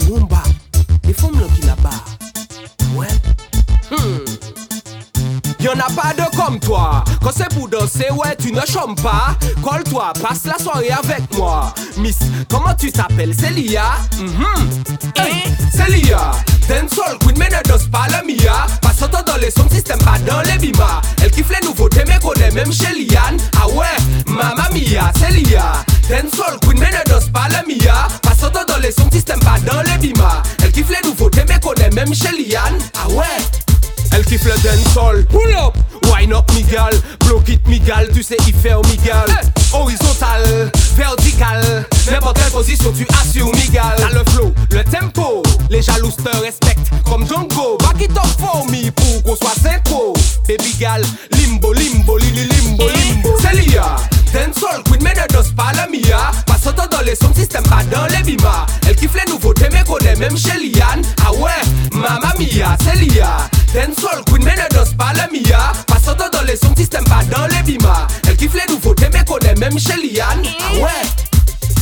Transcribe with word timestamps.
ewumba 0.00 0.42
efumu 1.08 1.40
loki 1.40 1.62
là-bas. 1.62 2.04
Ouais. 2.94 3.08
Hmm. 3.90 4.24
Y'en 5.60 5.72
a 5.72 5.90
pas 5.90 6.14
deux 6.16 6.36
comme 6.36 6.60
toi. 6.60 7.02
Quand 7.22 7.30
c'est 7.34 7.48
pour 7.54 7.68
danser, 7.68 8.10
ouais, 8.12 8.36
tu 8.38 8.52
ne 8.52 8.60
chômes 8.60 8.94
pas. 8.96 9.36
Colle-toi, 9.62 10.12
passe 10.22 10.44
la 10.44 10.58
soirée 10.62 10.90
avec 10.90 11.34
moi. 11.36 11.74
Miss, 11.96 12.18
comment 12.48 12.74
tu 12.74 12.92
t'appelles? 12.92 13.34
Célia? 13.34 13.82
Mm 14.18 14.26
-hmm. 14.26 15.20
hey, 15.20 15.42
Célia 15.72 16.30
Dancehall 16.68 17.18
queen, 17.18 17.36
mais 17.38 17.48
ne 17.48 17.62
danse 17.68 17.86
pas 17.90 18.06
la 18.10 18.22
mia. 18.22 18.66
Passe 18.82 19.02
autant 19.02 19.22
dans 19.26 19.38
les 19.40 19.50
sons, 19.50 19.68
système, 19.70 19.98
pas 19.98 20.18
dans 20.30 20.42
les 20.42 20.58
bimas. 20.58 21.00
Elle 21.22 21.30
kiffe 21.30 21.50
les 21.50 21.66
nouveautés, 21.66 22.04
mais 22.06 22.18
connaît 22.20 22.50
même 22.50 22.72
chez 22.72 22.92
Liane. 22.92 23.38
Ah 23.60 23.66
ouais, 23.68 23.96
mamma 24.26 24.68
mia, 24.74 25.10
Célia 25.18 25.72
Dancehall 26.10 26.58
queen. 26.60 26.67
Connaît 31.78 31.90
même 31.94 32.14
chez 32.14 32.30
Liane. 32.30 32.78
Ah 32.94 33.08
ouais. 33.10 33.24
Elle 34.12 34.24
kiffe 34.24 34.44
le 34.44 34.54
dancehall. 34.62 35.24
Pull 35.26 35.52
up. 35.52 35.76
Wine 36.10 36.32
up 36.32 36.50
Miguel 36.54 36.98
Block 37.26 37.48
it 37.50 37.66
Miguel 37.68 38.08
Tu 38.14 38.22
sais 38.22 38.36
y 38.46 38.52
faire 38.52 38.80
Miguel 38.84 39.26
Horizontal 39.74 40.70
Vertical. 40.96 41.86
N'importe 42.10 42.38
quelle 42.38 42.50
position 42.52 42.92
tu 42.96 43.06
assures 43.20 43.52
Miguel 43.54 43.82
T'as 43.98 44.08
le 44.10 44.24
flow, 44.30 44.54
le 44.70 44.82
tempo. 44.84 45.42
Les 45.68 45.82
jaloux 45.82 46.10
te 46.10 46.34
respectent 46.38 46.90
Comme 47.04 47.26
Django. 47.26 47.76
Back 47.78 48.00
it 48.00 48.12
up 48.12 48.26
for 48.38 48.64
me 48.70 48.90
Pour 48.90 49.22
qu'on 49.22 49.36
soit 49.36 49.54
synchro. 49.62 50.14
Baby 50.48 50.74
gal 50.80 51.02
Limbo, 51.32 51.72
limbo, 51.74 52.16
lili, 52.16 52.44
limbo, 52.44 52.84
limbo. 52.88 53.34
C'est 53.42 53.54
Lia. 53.56 53.96
Dancehall 54.32 54.82
queen 54.84 55.02
mais 55.02 55.14
ne 55.14 55.26
danse 55.32 55.50
pas 55.56 55.72
la 55.74 55.86
Mia. 55.88 56.30
Passe 56.46 56.66
autant 56.66 56.86
dans 56.90 57.02
les 57.02 57.14
sons 57.14 57.32
système 57.34 57.62
pas 57.64 57.82
dans 57.90 58.06
les 58.06 58.22
bimas 58.22 58.66
Elle 58.86 58.96
kiffe 58.96 59.14
les 59.14 59.30
nouveautés 59.30 59.68
mais 59.72 59.84
connaît 59.84 60.16
même 60.16 60.36
chez 60.36 60.58
Liane 60.58 61.02
Ah 61.26 61.32
ouais 61.32 61.50
Mia 62.38 62.76
c'est 62.84 62.96
Lia 62.98 63.48
Dancehall 63.74 64.24
queen 64.26 64.44
mais 64.44 64.54
ne 64.54 64.74
danse 64.74 64.94
pas 64.94 65.12
la 65.16 65.26
Mia 65.28 65.72
Passe 65.86 66.08
autant 66.08 66.30
dans 66.32 66.42
les 66.46 66.56
sons 66.56 66.74
système 66.76 67.04
pas 67.04 67.24
dans 67.24 67.46
les 67.46 67.62
bimas 67.62 68.06
Elle 68.28 68.36
kiffe 68.36 68.54
les 68.54 68.72
nouveautés 68.72 69.08
mais 69.12 69.24
connaît 69.24 69.54
même 69.56 69.78
chez 69.78 69.96
Liane 69.96 70.42
Ah 70.60 70.74
ouais 70.76 71.26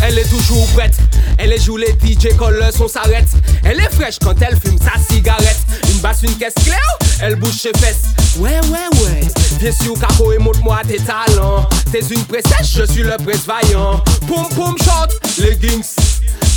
elle 0.03 0.19
est 0.19 0.29
toujours 0.29 0.67
prête, 0.75 0.95
elle 1.39 1.53
est 1.53 1.59
joue 1.59 1.79
les 1.79 1.93
DJ 1.93 2.29
quand 2.39 2.51
le 2.51 2.71
son 2.71 2.87
s'arrête. 2.87 3.29
Elle 3.65 3.81
est 3.81 3.91
fraîche 3.95 4.19
quand 4.23 4.35
elle 4.43 4.59
fume 4.61 4.79
sa 4.79 5.01
cigarette. 5.03 5.59
Une 5.91 5.99
basse, 6.01 6.23
une 6.23 6.35
caisse 6.35 6.55
claire, 6.63 6.99
elle 7.23 7.37
bouge 7.37 7.55
ses 7.55 7.73
fesses. 7.79 8.03
Ouais, 8.37 8.61
ouais, 8.61 9.03
ouais. 9.03 9.21
Viens 9.59 9.73
sur 9.73 9.99
Capo 9.99 10.33
et 10.33 10.39
montre-moi 10.39 10.81
tes 10.87 10.99
talents. 10.99 11.67
T'es 11.91 12.01
une 12.01 12.25
princesse, 12.25 12.77
je 12.77 12.85
suis 12.85 13.03
le 13.03 13.17
prince 13.17 13.47
vaillant. 13.47 14.03
Poum 14.29 14.47
poum 14.51 14.77
shot, 14.79 15.43
leggings. 15.43 15.95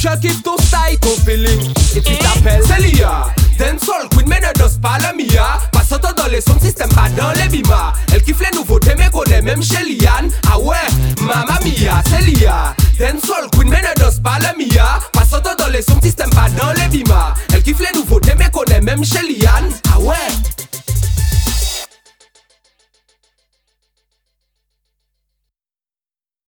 Je 0.02 0.20
kiffe 0.20 0.44
ton 0.44 0.58
style, 0.58 1.00
ton 1.00 1.16
feeling. 1.26 1.72
Et 1.96 2.02
tu 2.02 2.14
t'appelles 2.18 2.64
Celia. 2.68 3.28
Lia 5.40 5.58
Passant 5.72 5.98
dans 6.16 6.28
les 6.28 6.42
sons, 6.42 6.60
système 6.62 6.90
pas 6.90 7.10
dans 7.18 7.32
les 7.32 7.48
bimas 7.48 7.94
Elle 8.14 8.22
kiffe 8.24 8.40
les 8.42 8.58
nouveautés 8.58 8.94
mais 8.98 9.10
connaît 9.10 9.42
même 9.42 9.64
chez 9.64 9.84
Liane. 9.84 10.30
Ah 10.52 10.60
ouais, 10.60 10.76
Mamma 11.22 11.60
Mia, 11.64 12.02
c'est 12.10 12.22
Lia. 12.24 12.76
Dancehall 13.00 13.50
Queen 13.52 13.70
mais 13.70 13.82
ne 13.82 14.02
danse 14.02 14.20
pas 14.20 14.38
la 14.42 14.54
Mia. 14.54 15.00
Passant 15.14 15.40
dans 15.58 15.68
les 15.72 15.82
sons, 15.82 16.00
système 16.02 16.30
pas 16.32 16.48
dans 16.50 16.74
les 16.74 16.88
bimas 16.90 17.34
Elle 17.54 17.64
kiffe 17.64 17.80
les 17.80 17.98
nouveautés 17.98 18.34
mais 18.38 18.50
connaît 18.50 18.82
même 18.82 19.04
chez 19.04 19.22
Liane. 19.22 19.72
Ah 19.94 20.00
ouais. 20.00 20.16